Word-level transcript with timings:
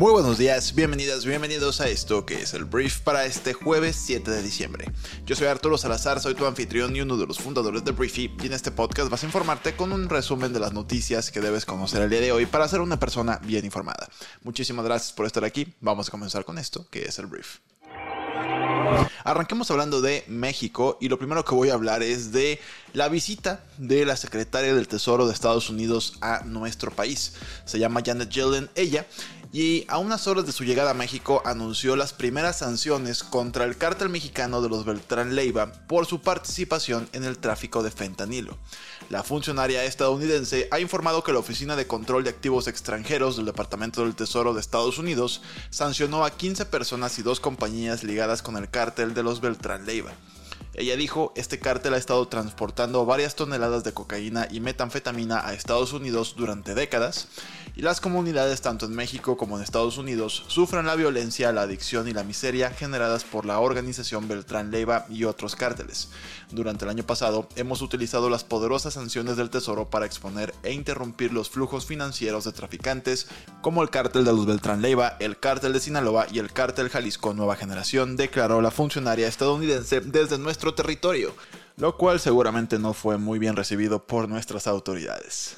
Muy 0.00 0.12
buenos 0.12 0.38
días, 0.38 0.74
bienvenidas, 0.74 1.26
bienvenidos 1.26 1.82
a 1.82 1.88
esto 1.88 2.24
que 2.24 2.40
es 2.40 2.54
el 2.54 2.64
brief 2.64 3.00
para 3.00 3.26
este 3.26 3.52
jueves 3.52 3.96
7 3.96 4.30
de 4.30 4.42
diciembre. 4.42 4.90
Yo 5.26 5.36
soy 5.36 5.48
Arturo 5.48 5.76
Salazar, 5.76 6.20
soy 6.20 6.34
tu 6.34 6.46
anfitrión 6.46 6.96
y 6.96 7.02
uno 7.02 7.18
de 7.18 7.26
los 7.26 7.38
fundadores 7.38 7.84
de 7.84 7.92
Briefy 7.92 8.34
y 8.42 8.46
en 8.46 8.54
este 8.54 8.70
podcast 8.70 9.10
vas 9.10 9.22
a 9.22 9.26
informarte 9.26 9.76
con 9.76 9.92
un 9.92 10.08
resumen 10.08 10.54
de 10.54 10.60
las 10.60 10.72
noticias 10.72 11.30
que 11.30 11.42
debes 11.42 11.66
conocer 11.66 12.00
el 12.00 12.08
día 12.08 12.22
de 12.22 12.32
hoy 12.32 12.46
para 12.46 12.66
ser 12.66 12.80
una 12.80 12.98
persona 12.98 13.40
bien 13.44 13.66
informada. 13.66 14.08
Muchísimas 14.42 14.86
gracias 14.86 15.12
por 15.12 15.26
estar 15.26 15.44
aquí, 15.44 15.74
vamos 15.82 16.08
a 16.08 16.12
comenzar 16.12 16.46
con 16.46 16.56
esto 16.56 16.86
que 16.88 17.02
es 17.02 17.18
el 17.18 17.26
brief. 17.26 17.58
Arranquemos 19.24 19.70
hablando 19.70 20.00
de 20.00 20.24
México 20.28 20.96
y 21.00 21.08
lo 21.08 21.18
primero 21.18 21.44
que 21.44 21.54
voy 21.54 21.68
a 21.70 21.74
hablar 21.74 22.02
es 22.02 22.32
de 22.32 22.58
la 22.94 23.08
visita 23.08 23.64
de 23.76 24.06
la 24.06 24.16
secretaria 24.16 24.74
del 24.74 24.88
Tesoro 24.88 25.26
de 25.26 25.34
Estados 25.34 25.68
Unidos 25.68 26.14
a 26.22 26.42
nuestro 26.44 26.90
país. 26.90 27.34
Se 27.66 27.78
llama 27.78 28.02
Janet 28.04 28.30
Yellen, 28.30 28.70
ella, 28.74 29.06
y 29.52 29.84
a 29.88 29.98
unas 29.98 30.26
horas 30.28 30.46
de 30.46 30.52
su 30.52 30.64
llegada 30.64 30.92
a 30.92 30.94
México 30.94 31.42
anunció 31.44 31.96
las 31.96 32.12
primeras 32.12 32.58
sanciones 32.58 33.24
contra 33.24 33.64
el 33.64 33.76
cártel 33.76 34.08
mexicano 34.08 34.62
de 34.62 34.68
los 34.68 34.84
Beltrán 34.84 35.34
Leiva 35.34 35.72
por 35.88 36.06
su 36.06 36.20
participación 36.20 37.08
en 37.12 37.24
el 37.24 37.38
tráfico 37.38 37.82
de 37.82 37.90
fentanilo. 37.90 38.56
La 39.08 39.24
funcionaria 39.24 39.84
estadounidense 39.84 40.68
ha 40.70 40.78
informado 40.78 41.24
que 41.24 41.32
la 41.32 41.40
Oficina 41.40 41.74
de 41.74 41.88
Control 41.88 42.22
de 42.22 42.30
Activos 42.30 42.68
Extranjeros 42.68 43.36
del 43.36 43.46
Departamento 43.46 44.02
del 44.02 44.14
Tesoro 44.14 44.54
de 44.54 44.60
Estados 44.60 44.98
Unidos 44.98 45.42
sancionó 45.70 46.24
a 46.24 46.30
15 46.30 46.66
personas 46.66 47.18
y 47.18 47.22
dos 47.22 47.40
compañías 47.40 48.04
ligadas 48.04 48.42
con 48.42 48.56
el 48.56 48.70
cártel 48.70 49.14
de 49.14 49.24
los 49.24 49.40
Beltrán 49.40 49.84
Leiva. 49.84 50.12
Ella 50.74 50.96
dijo, 50.96 51.32
este 51.34 51.58
cártel 51.58 51.94
ha 51.94 51.96
estado 51.96 52.28
transportando 52.28 53.04
varias 53.04 53.34
toneladas 53.34 53.82
de 53.82 53.92
cocaína 53.92 54.46
y 54.50 54.60
metanfetamina 54.60 55.44
a 55.44 55.52
Estados 55.52 55.92
Unidos 55.92 56.34
durante 56.36 56.74
décadas 56.74 57.26
y 57.74 57.82
las 57.82 58.00
comunidades 58.00 58.60
tanto 58.60 58.86
en 58.86 58.94
México 58.94 59.36
como 59.36 59.56
en 59.56 59.64
Estados 59.64 59.98
Unidos 59.98 60.44
sufren 60.46 60.86
la 60.86 60.94
violencia, 60.94 61.52
la 61.52 61.62
adicción 61.62 62.08
y 62.08 62.12
la 62.12 62.24
miseria 62.24 62.70
generadas 62.70 63.24
por 63.24 63.46
la 63.46 63.58
organización 63.58 64.28
Beltrán 64.28 64.70
Leiva 64.70 65.06
y 65.08 65.24
otros 65.24 65.56
cárteles. 65.56 66.08
Durante 66.50 66.84
el 66.84 66.90
año 66.90 67.04
pasado 67.04 67.48
hemos 67.56 67.82
utilizado 67.82 68.30
las 68.30 68.44
poderosas 68.44 68.94
sanciones 68.94 69.36
del 69.36 69.50
Tesoro 69.50 69.90
para 69.90 70.06
exponer 70.06 70.54
e 70.62 70.72
interrumpir 70.72 71.32
los 71.32 71.50
flujos 71.50 71.86
financieros 71.86 72.44
de 72.44 72.52
traficantes 72.52 73.28
como 73.60 73.82
el 73.82 73.90
cártel 73.90 74.24
de 74.24 74.32
los 74.32 74.46
Beltrán 74.46 74.82
Leiva, 74.82 75.16
el 75.20 75.38
cártel 75.38 75.72
de 75.72 75.80
Sinaloa 75.80 76.26
y 76.30 76.38
el 76.38 76.52
cártel 76.52 76.88
Jalisco 76.88 77.34
Nueva 77.34 77.56
Generación, 77.56 78.16
declaró 78.16 78.60
la 78.60 78.70
funcionaria 78.70 79.28
estadounidense 79.28 80.00
desde 80.00 80.38
nuestro 80.60 80.74
territorio, 80.74 81.34
lo 81.78 81.96
cual 81.96 82.20
seguramente 82.20 82.78
no 82.78 82.92
fue 82.92 83.16
muy 83.16 83.38
bien 83.38 83.56
recibido 83.56 84.04
por 84.06 84.28
nuestras 84.28 84.66
autoridades. 84.66 85.56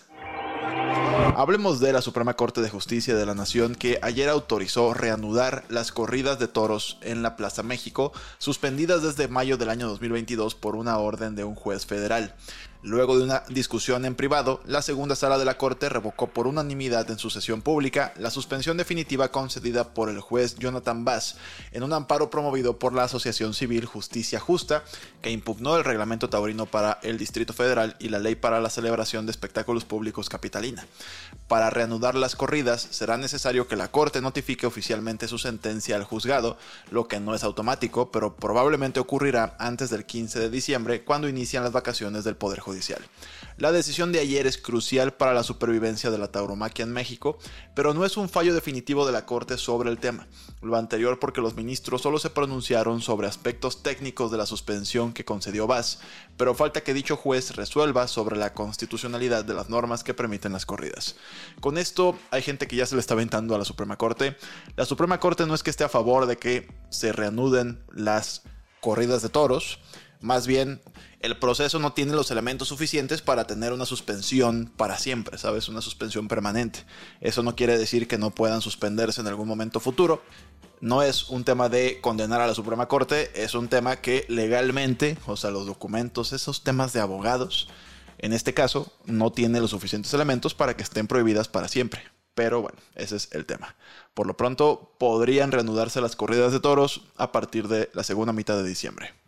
Hablemos 1.35 1.81
de 1.81 1.93
la 1.93 2.03
Suprema 2.03 2.35
Corte 2.35 2.61
de 2.61 2.71
Justicia 2.71 3.17
de 3.17 3.27
la 3.27 3.35
Nación 3.35 3.75
que 3.75 3.99
ayer 4.01 4.29
autorizó 4.29 4.95
reanudar 4.95 5.65
las 5.69 5.91
corridas 5.91 6.39
de 6.39 6.47
toros 6.47 6.99
en 7.01 7.23
la 7.23 7.35
Plaza 7.35 7.65
México, 7.65 8.13
suspendidas 8.39 9.03
desde 9.03 9.27
mayo 9.27 9.57
del 9.57 9.71
año 9.71 9.89
2022 9.89 10.55
por 10.55 10.77
una 10.77 10.97
orden 10.99 11.35
de 11.35 11.43
un 11.43 11.57
juez 11.57 11.85
federal. 11.85 12.37
Luego 12.85 13.17
de 13.17 13.23
una 13.23 13.45
discusión 13.49 14.05
en 14.05 14.17
privado, 14.17 14.61
la 14.67 14.83
segunda 14.83 15.15
sala 15.15 15.39
de 15.39 15.45
la 15.45 15.57
Corte 15.57 15.89
revocó 15.89 16.27
por 16.27 16.49
unanimidad 16.49 17.09
en 17.13 17.19
su 17.19 17.31
sesión 17.31 17.63
pública 17.63 18.13
la 18.17 18.29
suspensión 18.29 18.77
definitiva 18.77 19.31
concedida 19.31 19.95
por 19.95 20.09
el 20.09 20.19
juez 20.19 20.57
Jonathan 20.57 21.05
Bass 21.05 21.37
en 21.71 21.85
un 21.85 21.93
amparo 21.93 22.29
promovido 22.29 22.81
por 22.81 22.93
la 22.93 23.05
Asociación 23.05 23.55
Civil 23.55 23.87
Justicia 23.87 24.41
Justa, 24.41 24.83
que 25.21 25.31
impugnó 25.31 25.77
el 25.77 25.85
reglamento 25.85 26.29
taurino 26.29 26.67
para 26.67 26.99
el 27.05 27.19
Distrito 27.19 27.53
Federal 27.53 27.95
y 28.01 28.09
la 28.09 28.19
ley 28.19 28.35
para 28.35 28.61
la 28.61 28.69
celebración 28.69 29.27
de 29.27 29.31
espectáculos 29.31 29.85
públicos 29.85 30.29
capitalina. 30.29 30.85
Para 31.47 31.71
reanudar 31.71 32.17
las 32.17 32.35
corridas 32.35 32.89
será 32.91 33.17
necesario 33.17 33.69
que 33.69 33.77
la 33.77 33.93
Corte 33.93 34.21
notifique 34.21 34.67
oficialmente 34.67 35.29
su 35.29 35.39
sentencia 35.39 35.95
al 35.95 36.03
juzgado, 36.03 36.59
lo 36.91 37.07
que 37.07 37.21
no 37.21 37.37
es 37.37 37.45
automático, 37.45 38.11
pero 38.11 38.35
probablemente 38.35 38.99
ocurrirá 38.99 39.55
antes 39.61 39.89
del 39.89 40.05
15 40.05 40.41
de 40.41 40.51
diciembre, 40.51 41.05
cuando 41.05 41.29
inician 41.29 41.63
las 41.63 41.71
vacaciones 41.71 42.25
del 42.25 42.35
Poder 42.35 42.59
Judicial. 42.59 42.72
La 43.59 43.71
decisión 43.71 44.13
de 44.13 44.21
ayer 44.21 44.47
es 44.47 44.59
crucial 44.59 45.13
para 45.13 45.35
la 45.35 45.43
supervivencia 45.43 46.11
de 46.11 46.19
la 46.19 46.33
tauromaquia 46.33 46.85
en 46.85 46.93
México, 46.93 47.39
pero 47.75 47.95
no 47.95 48.05
es 48.05 48.17
un 48.17 48.29
fallo 48.29 48.55
definitivo 48.55 49.07
de 49.07 49.13
la 49.13 49.27
Corte 49.27 49.59
sobre 49.59 49.91
el 49.91 49.99
tema. 49.99 50.27
Lo 50.63 50.77
anterior 50.77 51.19
porque 51.19 51.41
los 51.41 51.55
ministros 51.55 52.03
solo 52.03 52.19
se 52.19 52.31
pronunciaron 52.31 53.03
sobre 53.03 53.27
aspectos 53.27 53.83
técnicos 53.83 54.31
de 54.31 54.39
la 54.39 54.47
suspensión 54.47 55.13
que 55.13 55.25
concedió 55.25 55.67
Vaz, 55.67 56.01
pero 56.37 56.55
falta 56.55 56.83
que 56.83 56.95
dicho 56.95 57.17
juez 57.17 57.55
resuelva 57.55 58.09
sobre 58.09 58.37
la 58.37 58.55
constitucionalidad 58.55 59.45
de 59.45 59.55
las 59.55 59.69
normas 59.69 60.03
que 60.03 60.15
permiten 60.15 60.53
las 60.53 60.67
corridas. 60.67 61.17
Con 61.61 61.79
esto 61.79 62.19
hay 62.31 62.43
gente 62.43 62.67
que 62.67 62.77
ya 62.77 62.87
se 62.87 62.95
le 62.95 63.01
está 63.01 63.15
aventando 63.15 63.55
a 63.55 63.59
la 63.59 63.65
Suprema 63.65 63.97
Corte. 63.97 64.37
La 64.77 64.87
Suprema 64.87 65.21
Corte 65.21 65.47
no 65.47 65.55
es 65.55 65.63
que 65.63 65.71
esté 65.71 65.85
a 65.85 65.89
favor 65.89 66.27
de 66.27 66.37
que 66.37 66.69
se 66.91 67.13
reanuden 67.13 67.85
las 67.93 68.43
corridas 68.81 69.23
de 69.23 69.29
toros, 69.29 69.79
más 70.23 70.47
bien 70.47 70.81
el 71.21 71.39
proceso 71.39 71.79
no 71.79 71.93
tiene 71.93 72.15
los 72.15 72.31
elementos 72.31 72.69
suficientes 72.69 73.23
para 73.23 73.47
tener 73.47 73.73
una 73.73 73.87
suspensión 73.87 74.73
para 74.77 74.99
siempre, 74.99 75.39
¿sabes? 75.39 75.69
Una 75.69 75.81
suspensión 75.81 76.29
permanente. 76.29 76.85
Eso 77.21 77.43
no 77.43 77.55
quiere 77.55 77.79
decir 77.79 78.09
que 78.09 78.19
no 78.19 78.31
puedan 78.31 78.61
suspenderse 78.61 79.21
en 79.21 79.27
algún 79.27 79.47
momento 79.47 79.79
futuro. 79.81 80.23
No 80.81 81.03
es 81.03 81.29
un 81.29 81.45
tema 81.45 81.69
de 81.69 82.01
condenar 82.01 82.41
a 82.41 82.47
la 82.47 82.55
Suprema 82.55 82.89
Corte, 82.89 83.31
es 83.41 83.55
un 83.55 83.69
tema 83.69 83.97
que 83.97 84.25
legalmente, 84.29 85.17
o 85.27 85.37
sea, 85.37 85.53
los 85.53 85.67
documentos, 85.67 86.33
esos 86.33 86.65
temas 86.65 86.93
de 86.93 87.01
abogados, 87.01 87.69
en 88.19 88.33
este 88.33 88.53
caso, 88.53 88.93
no 89.05 89.31
tiene 89.31 89.61
los 89.61 89.71
suficientes 89.71 90.13
elementos 90.15 90.55
para 90.55 90.77
que 90.77 90.83
estén 90.83 91.07
prohibidas 91.07 91.47
para 91.47 91.69
siempre. 91.69 92.03
Pero 92.35 92.63
bueno, 92.63 92.79
ese 92.95 93.17
es 93.17 93.29
el 93.33 93.47
tema. 93.47 93.77
Por 94.15 94.27
lo 94.27 94.37
pronto, 94.37 94.95
podrían 94.99 95.53
reanudarse 95.53 96.01
las 96.01 96.17
corridas 96.17 96.53
de 96.53 96.61
toros 96.61 97.03
a 97.17 97.31
partir 97.31 97.69
de 97.69 97.91
la 97.95 98.03
segunda 98.03 98.33
mitad 98.33 98.57
de 98.57 98.69
diciembre. 98.69 99.22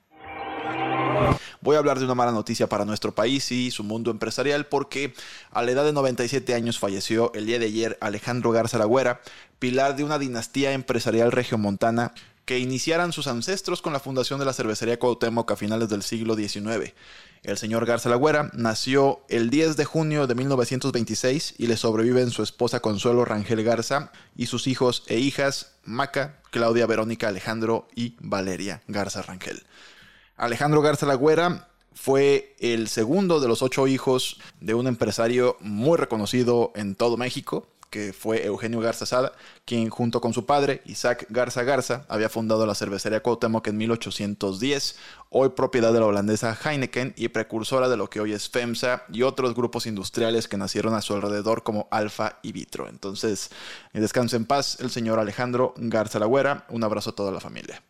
Voy 1.61 1.77
a 1.77 1.79
hablar 1.79 1.99
de 1.99 2.05
una 2.05 2.15
mala 2.15 2.33
noticia 2.33 2.69
para 2.69 2.85
nuestro 2.85 3.15
país 3.15 3.51
y 3.51 3.71
su 3.71 3.85
mundo 3.85 4.11
empresarial 4.11 4.67
porque 4.67 5.15
a 5.51 5.63
la 5.63 5.71
edad 5.71 5.85
de 5.85 5.93
97 5.93 6.55
años 6.55 6.79
falleció 6.79 7.33
el 7.35 7.47
día 7.47 7.59
de 7.59 7.67
ayer 7.67 7.99
Alejandro 8.01 8.51
Garza 8.51 8.79
Lagüera, 8.79 9.21
pilar 9.59 9.97
de 9.97 10.05
una 10.05 10.19
dinastía 10.19 10.73
empresarial 10.73 11.33
regiomontana 11.33 12.13
que 12.45 12.59
iniciaran 12.59 13.13
sus 13.13 13.27
ancestros 13.27 13.81
con 13.81 13.93
la 13.93 14.01
fundación 14.01 14.39
de 14.39 14.45
la 14.45 14.53
cervecería 14.53 14.99
Cuauhtémoc 14.99 15.51
a 15.51 15.57
finales 15.57 15.89
del 15.89 16.03
siglo 16.03 16.35
XIX. 16.37 16.93
El 17.43 17.59
señor 17.59 17.87
Garza 17.87 18.09
Lagüera 18.09 18.51
nació 18.55 19.21
el 19.29 19.51
10 19.51 19.77
de 19.77 19.85
junio 19.85 20.27
de 20.27 20.35
1926 20.35 21.55
y 21.59 21.67
le 21.67 21.77
sobreviven 21.77 22.31
su 22.31 22.43
esposa 22.43 22.81
Consuelo 22.81 23.25
Rangel 23.25 23.63
Garza 23.63 24.13
y 24.37 24.47
sus 24.47 24.67
hijos 24.67 25.03
e 25.07 25.19
hijas 25.19 25.73
Maca, 25.85 26.41
Claudia 26.51 26.87
Verónica 26.87 27.29
Alejandro 27.29 27.89
y 27.95 28.17
Valeria 28.21 28.83
Garza 28.89 29.23
Rangel. 29.23 29.63
Alejandro 30.37 30.83
Garza 30.83 31.07
Lagüera 31.07 31.69
fue 31.93 32.57
el 32.59 32.89
segundo 32.89 33.39
de 33.39 33.47
los 33.47 33.63
ocho 33.63 33.87
hijos 33.87 34.41
de 34.61 34.75
un 34.75 34.89
empresario 34.89 35.57
muy 35.61 35.97
reconocido 35.97 36.73
en 36.75 36.97
todo 36.97 37.17
México, 37.17 37.69
que 37.89 38.13
fue 38.13 38.45
Eugenio 38.45 38.81
Garza 38.81 39.07
Sada, 39.07 39.31
quien 39.65 39.89
junto 39.91 40.21
con 40.21 40.33
su 40.33 40.45
padre, 40.45 40.83
Isaac 40.87 41.27
Garza 41.31 41.63
Garza, 41.63 42.05
había 42.09 42.29
fundado 42.29 42.67
la 42.67 42.75
cervecería 42.75 43.23
Cuauhtémoc 43.23 43.69
en 43.69 43.77
1810, 43.77 44.97
hoy 45.31 45.51
propiedad 45.51 45.93
de 45.93 46.01
la 46.01 46.07
holandesa 46.07 46.59
Heineken 46.61 47.15
y 47.17 47.29
precursora 47.29 47.89
de 47.89 47.97
lo 47.97 48.11
que 48.11 48.19
hoy 48.19 48.33
es 48.33 48.51
FEMSA 48.51 49.05
y 49.13 49.23
otros 49.23 49.55
grupos 49.55 49.87
industriales 49.87 50.49
que 50.49 50.57
nacieron 50.57 50.95
a 50.95 51.03
su 51.03 51.15
alrededor 51.15 51.63
como 51.63 51.87
Alfa 51.93 52.41
y 52.43 52.51
Vitro. 52.51 52.89
Entonces, 52.89 53.51
descanse 53.93 54.35
en 54.35 54.47
paz 54.47 54.79
el 54.81 54.91
señor 54.91 55.21
Alejandro 55.21 55.75
Garza 55.77 56.19
Lagüera. 56.19 56.67
Un 56.71 56.83
abrazo 56.83 57.11
a 57.11 57.15
toda 57.15 57.31
la 57.31 57.39
familia. 57.39 57.81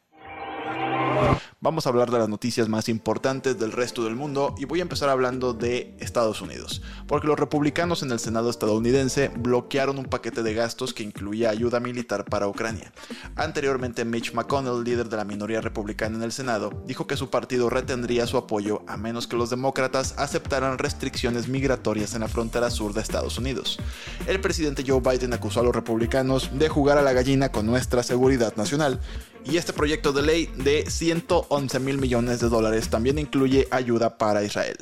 Vamos 1.64 1.86
a 1.86 1.88
hablar 1.88 2.10
de 2.10 2.18
las 2.18 2.28
noticias 2.28 2.68
más 2.68 2.90
importantes 2.90 3.58
del 3.58 3.72
resto 3.72 4.04
del 4.04 4.14
mundo 4.14 4.54
y 4.58 4.66
voy 4.66 4.80
a 4.80 4.82
empezar 4.82 5.08
hablando 5.08 5.54
de 5.54 5.96
Estados 5.98 6.42
Unidos, 6.42 6.82
porque 7.06 7.26
los 7.26 7.38
republicanos 7.38 8.02
en 8.02 8.12
el 8.12 8.18
Senado 8.18 8.50
estadounidense 8.50 9.28
bloquearon 9.28 9.96
un 9.96 10.04
paquete 10.04 10.42
de 10.42 10.52
gastos 10.52 10.92
que 10.92 11.04
incluía 11.04 11.48
ayuda 11.48 11.80
militar 11.80 12.26
para 12.26 12.48
Ucrania. 12.48 12.92
Anteriormente, 13.34 14.04
Mitch 14.04 14.34
McConnell, 14.34 14.84
líder 14.84 15.08
de 15.08 15.16
la 15.16 15.24
minoría 15.24 15.62
republicana 15.62 16.18
en 16.18 16.22
el 16.22 16.32
Senado, 16.32 16.70
dijo 16.84 17.06
que 17.06 17.16
su 17.16 17.30
partido 17.30 17.70
retendría 17.70 18.26
su 18.26 18.36
apoyo 18.36 18.82
a 18.86 18.98
menos 18.98 19.26
que 19.26 19.36
los 19.36 19.48
demócratas 19.48 20.16
aceptaran 20.18 20.76
restricciones 20.76 21.48
migratorias 21.48 22.12
en 22.12 22.20
la 22.20 22.28
frontera 22.28 22.68
sur 22.68 22.92
de 22.92 23.00
Estados 23.00 23.38
Unidos. 23.38 23.78
El 24.26 24.38
presidente 24.38 24.84
Joe 24.86 25.00
Biden 25.00 25.32
acusó 25.32 25.60
a 25.60 25.64
los 25.64 25.74
republicanos 25.74 26.50
de 26.58 26.68
jugar 26.68 26.98
a 26.98 27.02
la 27.02 27.14
gallina 27.14 27.50
con 27.50 27.64
nuestra 27.64 28.02
seguridad 28.02 28.54
nacional 28.56 29.00
y 29.46 29.58
este 29.58 29.74
proyecto 29.74 30.12
de 30.12 30.22
ley 30.22 30.50
de 30.56 30.90
111 30.90 31.53
mil 31.54 31.98
millones 31.98 32.40
de 32.40 32.48
dólares 32.48 32.90
también 32.90 33.16
incluye 33.16 33.68
ayuda 33.70 34.18
para 34.18 34.42
Israel. 34.42 34.76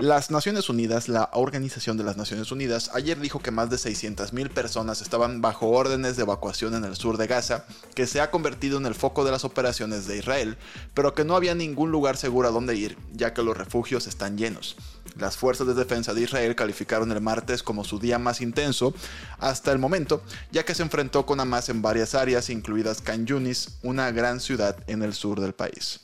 Las 0.00 0.32
Naciones 0.32 0.68
Unidas, 0.68 1.08
la 1.08 1.30
Organización 1.32 1.96
de 1.96 2.02
las 2.02 2.16
Naciones 2.16 2.50
Unidas, 2.50 2.90
ayer 2.92 3.20
dijo 3.20 3.38
que 3.38 3.52
más 3.52 3.70
de 3.70 3.76
600.000 3.76 4.50
personas 4.50 5.00
estaban 5.00 5.40
bajo 5.40 5.68
órdenes 5.68 6.16
de 6.16 6.22
evacuación 6.22 6.74
en 6.74 6.84
el 6.84 6.96
sur 6.96 7.18
de 7.18 7.28
Gaza, 7.28 7.66
que 7.94 8.08
se 8.08 8.20
ha 8.20 8.32
convertido 8.32 8.78
en 8.78 8.86
el 8.86 8.96
foco 8.96 9.24
de 9.24 9.30
las 9.30 9.44
operaciones 9.44 10.08
de 10.08 10.18
Israel, 10.18 10.56
pero 10.92 11.14
que 11.14 11.24
no 11.24 11.36
había 11.36 11.54
ningún 11.54 11.92
lugar 11.92 12.16
seguro 12.16 12.48
a 12.48 12.52
donde 12.52 12.74
ir, 12.74 12.98
ya 13.12 13.32
que 13.32 13.44
los 13.44 13.56
refugios 13.56 14.08
están 14.08 14.36
llenos. 14.36 14.76
Las 15.18 15.36
fuerzas 15.36 15.66
de 15.66 15.74
defensa 15.74 16.14
de 16.14 16.22
Israel 16.22 16.54
calificaron 16.54 17.12
el 17.12 17.20
martes 17.20 17.62
como 17.62 17.84
su 17.84 17.98
día 17.98 18.18
más 18.18 18.40
intenso 18.40 18.94
hasta 19.38 19.72
el 19.72 19.78
momento, 19.78 20.22
ya 20.50 20.64
que 20.64 20.74
se 20.74 20.82
enfrentó 20.82 21.26
con 21.26 21.40
Hamas 21.40 21.68
en 21.68 21.82
varias 21.82 22.14
áreas, 22.14 22.50
incluidas 22.50 23.02
Khan 23.02 23.26
Yunis, 23.26 23.78
una 23.82 24.10
gran 24.10 24.40
ciudad 24.40 24.76
en 24.86 25.02
el 25.02 25.14
sur 25.14 25.40
del 25.40 25.52
país. 25.52 26.00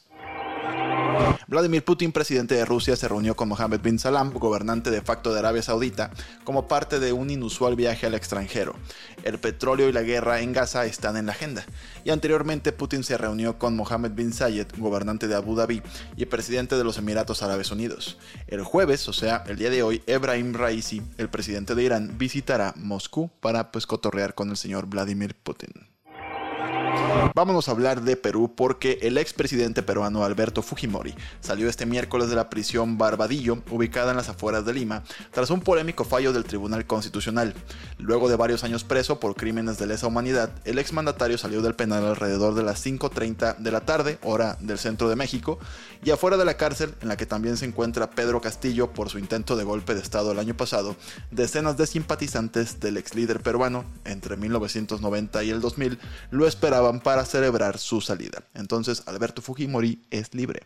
Vladimir 1.49 1.83
Putin, 1.83 2.13
presidente 2.13 2.55
de 2.55 2.65
Rusia, 2.67 2.95
se 2.95 3.09
reunió 3.09 3.35
con 3.35 3.49
Mohammed 3.49 3.81
bin 3.81 3.99
Salam, 3.99 4.33
gobernante 4.33 4.91
de 4.91 5.01
facto 5.01 5.33
de 5.33 5.39
Arabia 5.39 5.63
Saudita, 5.63 6.11
como 6.45 6.69
parte 6.69 7.01
de 7.01 7.15
un 7.15 7.31
inusual 7.31 7.75
viaje 7.75 8.07
al 8.07 8.15
extranjero. 8.15 8.75
El 9.23 9.39
petróleo 9.39 9.89
y 9.89 9.93
la 9.93 10.03
guerra 10.03 10.41
en 10.41 10.53
Gaza 10.53 10.85
están 10.85 11.17
en 11.17 11.27
la 11.27 11.33
agenda. 11.33 11.65
Y 12.05 12.11
anteriormente 12.11 12.73
Putin 12.73 13.03
se 13.03 13.17
reunió 13.17 13.59
con 13.59 13.77
Mohammed 13.77 14.13
bin 14.13 14.33
Zayed, 14.33 14.67
gobernante 14.77 15.27
de 15.27 15.37
Abu 15.37 15.57
Dhabi 15.57 15.83
y 16.17 16.27
presidente 16.27 16.77
de 16.77 16.85
los 16.85 16.99
Emiratos 16.99 17.43
Árabes 17.43 17.71
Unidos. 17.71 18.19
El 18.47 18.63
jueves, 18.63 19.09
o 19.09 19.13
sea, 19.13 19.43
el 19.47 19.57
día 19.57 19.71
de 19.71 19.83
hoy, 19.83 20.03
Ebrahim 20.07 20.53
Raisi, 20.53 21.03
el 21.17 21.31
presidente 21.31 21.75
de 21.75 21.83
Irán, 21.83 22.19
visitará 22.19 22.75
Moscú 22.77 23.31
para 23.41 23.73
pues 23.73 23.87
cotorrear 23.87 24.35
con 24.35 24.51
el 24.51 24.57
señor 24.57 24.87
Vladimir 24.87 25.35
Putin. 25.35 25.89
Vámonos 27.35 27.69
a 27.69 27.73
hablar 27.73 28.03
de 28.03 28.17
Perú 28.17 28.53
porque 28.57 28.99
el 29.03 29.19
expresidente 29.19 29.83
peruano 29.83 30.25
Alberto 30.25 30.63
Fujimori 30.63 31.15
salió 31.41 31.69
este 31.69 31.87
miércoles 31.87 32.29
de 32.31 32.37
la 32.37 32.51
prisión 32.51 32.99
Barbadillo, 32.99 33.63
ubicada 33.71 34.11
en 34.11 34.17
las 34.17 34.29
afueras 34.29 34.65
de 34.65 34.73
Lima, 34.73 35.03
tras 35.31 35.51
un 35.51 35.61
polémico 35.61 36.05
fallo 36.05 36.33
del 36.33 36.45
Tribunal 36.45 36.87
Constitucional. 36.87 37.55
Luego 37.99 38.29
de 38.29 38.37
varios 38.37 38.65
años 38.65 38.85
preso 38.85 39.21
por 39.21 39.35
crímenes 39.35 39.79
de 39.79 39.87
lesa 39.87 40.07
humanidad, 40.07 40.51
el 40.65 40.79
exmandatario 40.79 41.39
salió 41.39 41.63
del 41.63 41.75
penal 41.75 42.05
alrededor 42.05 42.55
de 42.55 42.63
las 42.63 42.85
5.30 42.85 43.57
de 43.59 43.71
la 43.71 43.81
tarde, 43.81 44.19
hora 44.23 44.57
del 44.61 44.79
centro 44.79 45.09
de 45.09 45.17
México, 45.17 45.59
y 46.05 46.11
afuera 46.11 46.37
de 46.37 46.45
la 46.45 46.57
cárcel, 46.57 46.95
en 47.03 47.09
la 47.09 47.17
que 47.17 47.27
también 47.27 47.57
se 47.57 47.67
encuentra 47.67 48.11
Pedro 48.11 48.41
Castillo 48.41 48.93
por 48.93 49.11
su 49.11 49.19
intento 49.19 49.57
de 49.57 49.65
golpe 49.65 49.95
de 49.95 50.01
Estado 50.01 50.33
el 50.33 50.39
año 50.39 50.57
pasado, 50.57 50.97
decenas 51.31 51.77
de 51.77 51.87
simpatizantes 51.87 52.81
del 52.81 52.97
ex 52.97 53.15
líder 53.15 53.41
peruano 53.41 53.85
entre 54.05 54.37
1990 54.37 55.45
y 55.45 55.51
el 55.51 55.61
2000 55.61 55.99
lo 56.31 56.47
esperaban 56.47 57.01
para 57.09 57.25
celebrar 57.25 57.79
su 57.79 58.03
salida. 58.03 58.43
Entonces 58.53 59.03
Alberto 59.07 59.41
Fujimori 59.41 60.03
es 60.11 60.35
libre. 60.35 60.61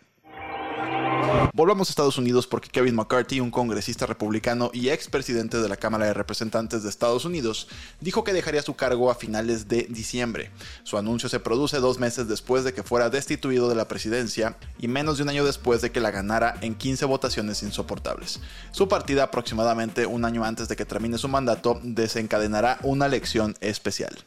Volvamos 1.55 1.89
a 1.89 1.93
Estados 1.93 2.19
Unidos 2.19 2.49
porque 2.49 2.69
Kevin 2.69 2.97
McCarthy, 2.97 3.39
un 3.39 3.53
congresista 3.53 4.07
republicano 4.07 4.73
y 4.75 4.89
expresidente 4.89 5.59
de 5.59 5.69
la 5.69 5.77
Cámara 5.77 6.07
de 6.07 6.15
Representantes 6.15 6.83
de 6.83 6.89
Estados 6.89 7.25
Unidos, 7.25 7.69
dijo 8.01 8.25
que 8.25 8.33
dejaría 8.33 8.61
su 8.61 8.75
cargo 8.75 9.09
a 9.09 9.15
finales 9.15 9.69
de 9.69 9.87
diciembre. 9.89 10.51
Su 10.83 10.99
anuncio 10.99 11.29
se 11.29 11.39
produce 11.39 11.79
dos 11.79 12.01
meses 12.01 12.27
después 12.27 12.65
de 12.65 12.75
que 12.75 12.83
fuera 12.83 13.09
destituido 13.09 13.69
de 13.69 13.77
la 13.77 13.87
presidencia 13.87 14.57
y 14.81 14.89
menos 14.89 15.19
de 15.19 15.23
un 15.23 15.29
año 15.29 15.45
después 15.45 15.81
de 15.81 15.93
que 15.93 16.01
la 16.01 16.11
ganara 16.11 16.57
en 16.61 16.75
15 16.75 17.05
votaciones 17.05 17.63
insoportables. 17.63 18.41
Su 18.73 18.89
partida, 18.89 19.23
aproximadamente 19.23 20.07
un 20.07 20.25
año 20.25 20.43
antes 20.43 20.67
de 20.67 20.75
que 20.75 20.87
termine 20.87 21.19
su 21.19 21.29
mandato, 21.29 21.79
desencadenará 21.85 22.81
una 22.83 23.07
elección 23.07 23.55
especial. 23.61 24.25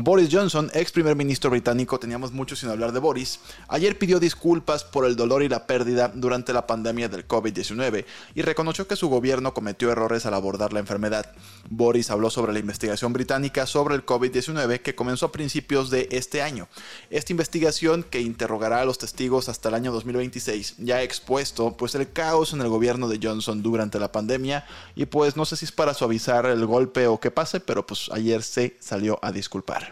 Boris 0.00 0.28
Johnson, 0.30 0.70
ex 0.74 0.92
primer 0.92 1.16
ministro 1.16 1.50
británico, 1.50 1.98
teníamos 1.98 2.30
mucho 2.30 2.54
sin 2.54 2.68
hablar 2.68 2.92
de 2.92 2.98
Boris, 2.98 3.40
ayer 3.66 3.98
pidió 3.98 4.20
disculpas 4.20 4.84
por 4.84 5.06
el 5.06 5.16
dolor 5.16 5.42
y 5.42 5.48
la 5.48 5.66
pérdida 5.66 6.12
durante 6.14 6.52
la 6.52 6.66
pandemia 6.66 7.08
del 7.08 7.26
COVID-19 7.26 8.04
y 8.34 8.42
reconoció 8.42 8.86
que 8.86 8.96
su 8.96 9.08
gobierno 9.08 9.54
cometió 9.54 9.90
errores 9.90 10.26
al 10.26 10.34
abordar 10.34 10.72
la 10.72 10.80
enfermedad. 10.80 11.32
Boris 11.70 12.10
habló 12.10 12.30
sobre 12.30 12.52
la 12.52 12.58
investigación 12.58 13.12
británica 13.12 13.66
sobre 13.66 13.94
el 13.94 14.04
COVID-19 14.04 14.80
que 14.80 14.94
comenzó 14.94 15.26
a 15.26 15.32
principios 15.32 15.90
de 15.90 16.08
este 16.10 16.42
año. 16.42 16.68
Esta 17.10 17.32
investigación, 17.32 18.02
que 18.02 18.20
interrogará 18.20 18.82
a 18.82 18.84
los 18.84 18.98
testigos 18.98 19.48
hasta 19.48 19.70
el 19.70 19.74
año 19.74 19.92
2026, 19.92 20.76
ya 20.78 20.96
ha 20.96 21.02
expuesto 21.02 21.76
pues 21.76 21.94
el 21.94 22.12
caos 22.12 22.52
en 22.52 22.60
el 22.60 22.68
gobierno 22.68 23.08
de 23.08 23.18
Johnson 23.22 23.62
durante 23.62 23.98
la 23.98 24.12
pandemia 24.12 24.66
y 24.94 25.06
pues 25.06 25.36
no 25.36 25.44
sé 25.44 25.56
si 25.56 25.64
es 25.64 25.72
para 25.72 25.94
suavizar 25.94 26.46
el 26.46 26.66
golpe 26.66 27.06
o 27.06 27.18
qué 27.18 27.30
pase, 27.30 27.60
pero 27.60 27.86
pues 27.86 28.10
ayer 28.12 28.42
se 28.42 28.76
salió 28.80 29.18
a 29.22 29.32
disculpar 29.32 29.85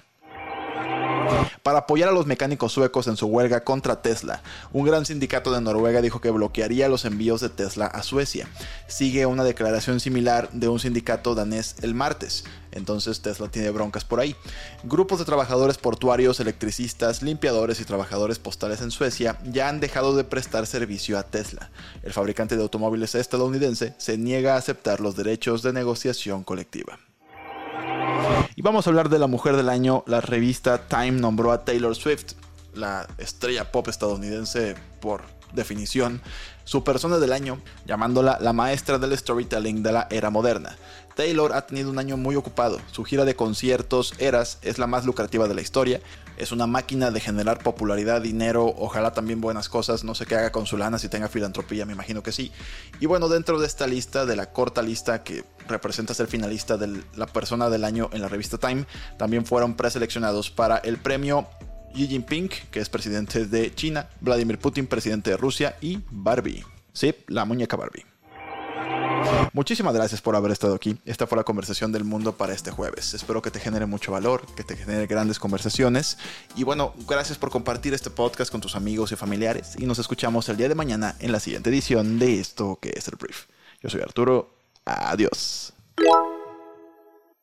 para 1.62 1.78
apoyar 1.80 2.08
a 2.08 2.12
los 2.12 2.26
mecánicos 2.26 2.72
suecos 2.72 3.06
en 3.06 3.16
su 3.16 3.26
huelga 3.26 3.64
contra 3.64 4.02
Tesla. 4.02 4.42
Un 4.72 4.84
gran 4.84 5.06
sindicato 5.06 5.52
de 5.52 5.60
Noruega 5.60 6.02
dijo 6.02 6.20
que 6.20 6.30
bloquearía 6.30 6.88
los 6.88 7.04
envíos 7.04 7.40
de 7.40 7.48
Tesla 7.48 7.86
a 7.86 8.02
Suecia. 8.02 8.48
Sigue 8.86 9.26
una 9.26 9.44
declaración 9.44 10.00
similar 10.00 10.50
de 10.52 10.68
un 10.68 10.78
sindicato 10.78 11.34
danés 11.34 11.76
el 11.82 11.94
martes. 11.94 12.44
Entonces 12.72 13.22
Tesla 13.22 13.48
tiene 13.48 13.70
broncas 13.70 14.04
por 14.04 14.20
ahí. 14.20 14.34
Grupos 14.82 15.20
de 15.20 15.24
trabajadores 15.24 15.78
portuarios, 15.78 16.40
electricistas, 16.40 17.22
limpiadores 17.22 17.80
y 17.80 17.84
trabajadores 17.84 18.38
postales 18.38 18.80
en 18.80 18.90
Suecia 18.90 19.38
ya 19.44 19.68
han 19.68 19.80
dejado 19.80 20.16
de 20.16 20.24
prestar 20.24 20.66
servicio 20.66 21.18
a 21.18 21.22
Tesla. 21.22 21.70
El 22.02 22.12
fabricante 22.12 22.56
de 22.56 22.62
automóviles 22.62 23.14
estadounidense 23.14 23.94
se 23.98 24.18
niega 24.18 24.54
a 24.54 24.58
aceptar 24.58 25.00
los 25.00 25.16
derechos 25.16 25.62
de 25.62 25.72
negociación 25.72 26.44
colectiva. 26.44 26.98
Y 28.56 28.62
vamos 28.62 28.86
a 28.86 28.90
hablar 28.90 29.08
de 29.08 29.18
la 29.18 29.26
mujer 29.26 29.56
del 29.56 29.68
año. 29.68 30.04
La 30.06 30.20
revista 30.20 30.86
Time 30.86 31.12
nombró 31.12 31.50
a 31.50 31.64
Taylor 31.64 31.96
Swift, 31.96 32.34
la 32.72 33.08
estrella 33.18 33.72
pop 33.72 33.88
estadounidense 33.88 34.76
por 35.00 35.22
definición, 35.52 36.20
su 36.64 36.84
persona 36.84 37.18
del 37.18 37.32
año, 37.32 37.60
llamándola 37.84 38.38
la 38.40 38.52
maestra 38.52 38.98
del 38.98 39.16
storytelling 39.16 39.82
de 39.82 39.92
la 39.92 40.08
era 40.10 40.30
moderna. 40.30 40.76
Taylor 41.16 41.52
ha 41.52 41.66
tenido 41.66 41.90
un 41.90 41.98
año 41.98 42.16
muy 42.16 42.36
ocupado. 42.36 42.80
Su 42.90 43.04
gira 43.04 43.24
de 43.24 43.36
conciertos 43.36 44.14
Eras 44.18 44.58
es 44.62 44.78
la 44.78 44.86
más 44.86 45.04
lucrativa 45.04 45.46
de 45.46 45.54
la 45.54 45.60
historia. 45.60 46.00
Es 46.36 46.50
una 46.50 46.66
máquina 46.66 47.12
de 47.12 47.20
generar 47.20 47.58
popularidad, 47.58 48.20
dinero, 48.20 48.74
ojalá 48.78 49.12
también 49.12 49.40
buenas 49.40 49.68
cosas. 49.68 50.02
No 50.02 50.14
sé 50.14 50.26
qué 50.26 50.34
haga 50.34 50.50
con 50.52 50.66
su 50.66 50.76
lana, 50.76 50.98
si 50.98 51.08
tenga 51.08 51.28
filantropía, 51.28 51.86
me 51.86 51.92
imagino 51.92 52.22
que 52.22 52.32
sí. 52.32 52.50
Y 52.98 53.06
bueno, 53.06 53.28
dentro 53.28 53.60
de 53.60 53.66
esta 53.66 53.86
lista, 53.86 54.26
de 54.26 54.34
la 54.34 54.52
corta 54.52 54.82
lista 54.82 55.22
que 55.22 55.44
representa 55.68 56.14
ser 56.14 56.26
finalista 56.26 56.76
de 56.76 57.02
la 57.16 57.26
persona 57.26 57.70
del 57.70 57.84
año 57.84 58.10
en 58.12 58.20
la 58.20 58.28
revista 58.28 58.58
Time, 58.58 58.86
también 59.16 59.44
fueron 59.46 59.74
preseleccionados 59.74 60.50
para 60.50 60.78
el 60.78 60.98
premio 60.98 61.46
Xi 61.94 62.08
Jinping, 62.08 62.48
que 62.70 62.80
es 62.80 62.88
presidente 62.88 63.46
de 63.46 63.74
China, 63.74 64.08
Vladimir 64.20 64.58
Putin, 64.58 64.86
presidente 64.86 65.30
de 65.30 65.36
Rusia, 65.36 65.76
y 65.80 66.00
Barbie. 66.10 66.64
Sí, 66.92 67.14
la 67.28 67.44
muñeca 67.44 67.76
Barbie. 67.76 68.04
Muchísimas 69.52 69.94
gracias 69.94 70.20
por 70.20 70.36
haber 70.36 70.52
estado 70.52 70.74
aquí. 70.74 70.98
Esta 71.04 71.26
fue 71.26 71.38
la 71.38 71.44
conversación 71.44 71.92
del 71.92 72.04
mundo 72.04 72.36
para 72.36 72.52
este 72.52 72.70
jueves. 72.70 73.14
Espero 73.14 73.42
que 73.42 73.50
te 73.50 73.60
genere 73.60 73.86
mucho 73.86 74.12
valor, 74.12 74.44
que 74.54 74.64
te 74.64 74.76
genere 74.76 75.06
grandes 75.06 75.38
conversaciones. 75.38 76.18
Y 76.56 76.64
bueno, 76.64 76.94
gracias 77.08 77.38
por 77.38 77.50
compartir 77.50 77.94
este 77.94 78.10
podcast 78.10 78.50
con 78.50 78.60
tus 78.60 78.76
amigos 78.76 79.12
y 79.12 79.16
familiares. 79.16 79.74
Y 79.78 79.86
nos 79.86 79.98
escuchamos 79.98 80.48
el 80.48 80.56
día 80.56 80.68
de 80.68 80.74
mañana 80.74 81.16
en 81.20 81.32
la 81.32 81.40
siguiente 81.40 81.70
edición 81.70 82.18
de 82.18 82.40
esto 82.40 82.78
que 82.80 82.92
es 82.96 83.08
el 83.08 83.16
brief. 83.16 83.46
Yo 83.80 83.90
soy 83.90 84.00
Arturo. 84.02 84.53
Adiós. 84.86 85.72